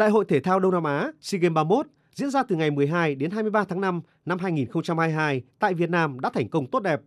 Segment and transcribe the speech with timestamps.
[0.00, 3.14] Đại hội thể thao Đông Nam Á SEA Games 31 diễn ra từ ngày 12
[3.14, 7.00] đến 23 tháng 5 năm 2022 tại Việt Nam đã thành công tốt đẹp.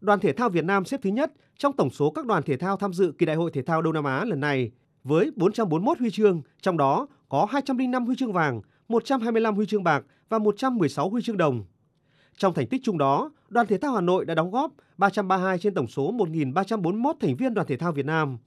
[0.00, 2.76] Đoàn thể thao Việt Nam xếp thứ nhất trong tổng số các đoàn thể thao
[2.76, 4.70] tham dự kỳ Đại hội thể thao Đông Nam Á lần này
[5.04, 10.04] với 441 huy chương, trong đó có 205 huy chương vàng, 125 huy chương bạc
[10.28, 11.64] và 116 huy chương đồng.
[12.36, 15.74] Trong thành tích chung đó, đoàn thể thao Hà Nội đã đóng góp 332 trên
[15.74, 18.38] tổng số 1.341 thành viên đoàn thể thao Việt Nam.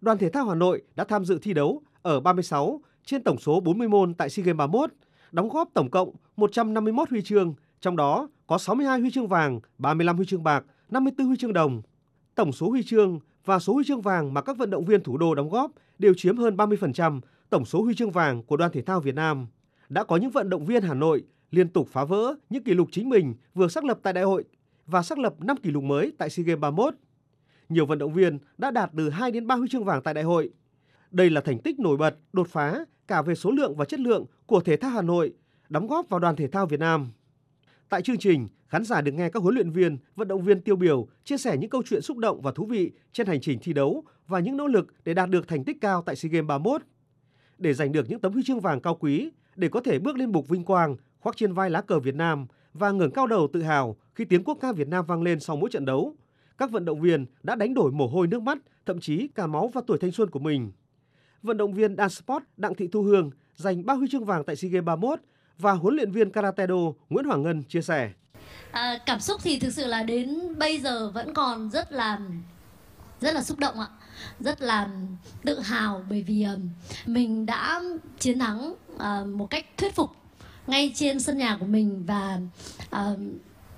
[0.00, 3.60] Đoàn thể thao Hà Nội đã tham dự thi đấu ở 36 trên tổng số
[3.60, 4.90] 40 môn tại SEA Games 31,
[5.32, 10.16] đóng góp tổng cộng 151 huy chương, trong đó có 62 huy chương vàng, 35
[10.16, 11.82] huy chương bạc, 54 huy chương đồng.
[12.34, 15.16] Tổng số huy chương và số huy chương vàng mà các vận động viên thủ
[15.18, 18.82] đô đóng góp đều chiếm hơn 30% tổng số huy chương vàng của đoàn thể
[18.82, 19.46] thao Việt Nam.
[19.88, 22.88] Đã có những vận động viên Hà Nội liên tục phá vỡ những kỷ lục
[22.92, 24.44] chính mình vừa xác lập tại đại hội
[24.86, 26.94] và xác lập 5 kỷ lục mới tại SEA Games 31.
[27.68, 30.24] Nhiều vận động viên đã đạt từ 2 đến 3 huy chương vàng tại đại
[30.24, 30.50] hội.
[31.10, 34.26] Đây là thành tích nổi bật, đột phá cả về số lượng và chất lượng
[34.46, 35.32] của thể thao Hà Nội,
[35.68, 37.08] đóng góp vào đoàn thể thao Việt Nam.
[37.88, 40.76] Tại chương trình, khán giả được nghe các huấn luyện viên, vận động viên tiêu
[40.76, 43.72] biểu chia sẻ những câu chuyện xúc động và thú vị trên hành trình thi
[43.72, 46.82] đấu và những nỗ lực để đạt được thành tích cao tại SEA Games 31.
[47.58, 50.32] Để giành được những tấm huy chương vàng cao quý, để có thể bước lên
[50.32, 53.62] bục vinh quang, khoác trên vai lá cờ Việt Nam và ngẩng cao đầu tự
[53.62, 56.16] hào khi tiếng quốc ca Việt Nam vang lên sau mỗi trận đấu,
[56.58, 59.68] các vận động viên đã đánh đổi mồ hôi nước mắt, thậm chí cả máu
[59.68, 60.72] và tuổi thanh xuân của mình.
[61.42, 64.56] Vận động viên dance sport Đặng Thị Thu Hương giành 3 huy chương vàng tại
[64.56, 65.20] SEA Games 31
[65.58, 66.74] và huấn luyện viên karate do
[67.10, 68.10] Nguyễn Hoàng Ngân chia sẻ.
[68.70, 72.18] À, cảm xúc thì thực sự là đến bây giờ vẫn còn rất là
[73.20, 73.86] rất là xúc động ạ.
[74.40, 74.88] Rất là
[75.44, 76.54] tự hào bởi vì à,
[77.06, 77.82] mình đã
[78.18, 80.10] chiến thắng à, một cách thuyết phục
[80.66, 82.38] ngay trên sân nhà của mình và
[82.90, 83.06] à,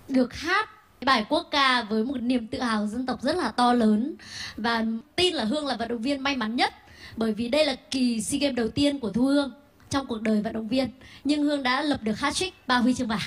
[0.08, 0.68] được hát
[1.04, 4.14] bài quốc ca với một niềm tự hào dân tộc rất là to lớn.
[4.56, 4.84] Và
[5.16, 6.74] tin là Hương là vận động viên may mắn nhất
[7.16, 9.52] bởi vì đây là kỳ SEA Games đầu tiên của Thu Hương
[9.90, 10.90] trong cuộc đời vận động viên
[11.24, 13.20] nhưng Hương đã lập được hat-trick ba huy chương vàng.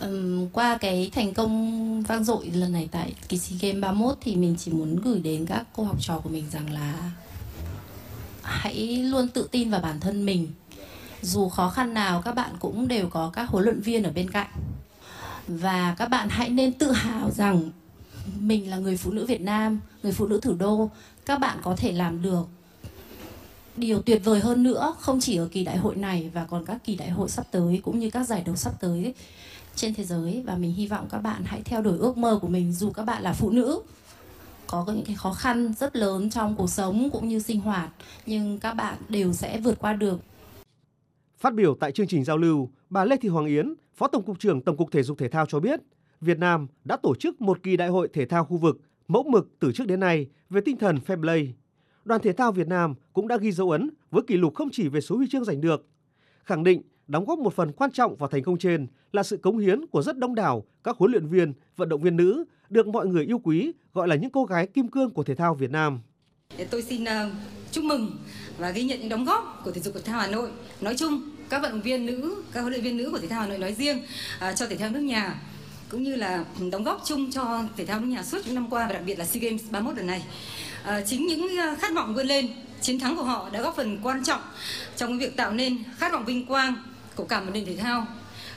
[0.00, 4.36] Um, qua cái thành công vang dội lần này tại kỳ SEA Games 31 thì
[4.36, 7.10] mình chỉ muốn gửi đến các cô học trò của mình rằng là
[8.42, 10.48] hãy luôn tự tin vào bản thân mình.
[11.22, 14.30] Dù khó khăn nào các bạn cũng đều có các huấn luyện viên ở bên
[14.30, 14.50] cạnh.
[15.48, 17.70] Và các bạn hãy nên tự hào rằng
[18.40, 20.90] mình là người phụ nữ Việt Nam, người phụ nữ thủ đô,
[21.26, 22.44] các bạn có thể làm được
[23.76, 26.84] điều tuyệt vời hơn nữa không chỉ ở kỳ đại hội này và còn các
[26.84, 29.14] kỳ đại hội sắp tới cũng như các giải đấu sắp tới
[29.74, 30.42] trên thế giới.
[30.46, 33.04] Và mình hy vọng các bạn hãy theo đuổi ước mơ của mình dù các
[33.04, 33.80] bạn là phụ nữ.
[34.66, 37.90] Có những cái khó khăn rất lớn trong cuộc sống cũng như sinh hoạt
[38.26, 40.20] nhưng các bạn đều sẽ vượt qua được.
[41.38, 44.38] Phát biểu tại chương trình giao lưu, bà Lê Thị Hoàng Yến, Phó Tổng cục
[44.38, 45.80] trưởng Tổng cục Thể dục Thể thao cho biết,
[46.22, 49.50] Việt Nam đã tổ chức một kỳ đại hội thể thao khu vực mẫu mực
[49.58, 51.54] từ trước đến nay về tinh thần fair play.
[52.04, 54.88] Đoàn thể thao Việt Nam cũng đã ghi dấu ấn với kỷ lục không chỉ
[54.88, 55.86] về số huy chương giành được,
[56.44, 59.58] khẳng định đóng góp một phần quan trọng vào thành công trên là sự cống
[59.58, 63.06] hiến của rất đông đảo các huấn luyện viên, vận động viên nữ được mọi
[63.06, 66.00] người yêu quý gọi là những cô gái kim cương của thể thao Việt Nam.
[66.70, 67.30] Tôi xin ờ,
[67.70, 68.16] chúc mừng
[68.58, 70.50] và ghi nhận những đóng góp của thể dục thể thao Hà Nội
[70.80, 73.40] nói chung, các vận động viên nữ, các huấn luyện viên nữ của thể thao
[73.40, 73.98] Hà Nội nói riêng
[74.40, 75.42] ờ, cho thể thao nước nhà
[75.92, 78.86] cũng như là đóng góp chung cho thể thao nước nhà suốt những năm qua
[78.86, 80.22] và đặc biệt là SEA Games 31 lần này.
[80.84, 82.48] À, chính những à, khát vọng vươn lên,
[82.80, 84.40] chiến thắng của họ đã góp phần quan trọng
[84.96, 86.74] trong việc tạo nên khát vọng vinh quang
[87.14, 88.06] của cả một nền thể thao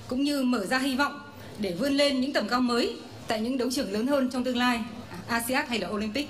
[0.08, 1.20] cũng như mở ra hy vọng
[1.60, 2.98] để vươn lên những tầm cao mới
[3.28, 6.28] tại những đấu trường lớn hơn trong tương lai, à, ASEAN hay là Olympic.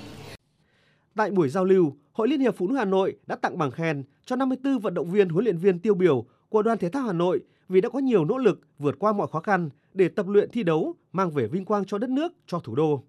[1.16, 4.04] Tại buổi giao lưu, Hội Liên hiệp Phụ nữ Hà Nội đã tặng bằng khen
[4.24, 7.12] cho 54 vận động viên huấn luyện viên tiêu biểu của đoàn thể thao Hà
[7.12, 10.50] Nội vì đã có nhiều nỗ lực vượt qua mọi khó khăn để tập luyện
[10.50, 13.02] thi đấu mang về vinh quang cho đất nước, cho thủ đô.